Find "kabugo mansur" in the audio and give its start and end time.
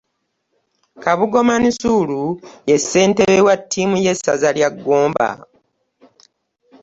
1.03-2.09